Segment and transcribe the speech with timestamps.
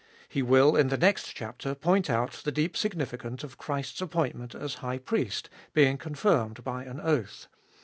[0.27, 4.73] He will in the next chapter point out the deep significance of Christ's appointment as
[4.81, 7.47] High Priest being confirmed by an oath.